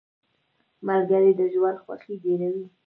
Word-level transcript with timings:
ملګری 0.87 1.31
د 1.39 1.41
ژوند 1.53 1.77
خوښي 1.83 2.15
ډېروي. 2.23 2.65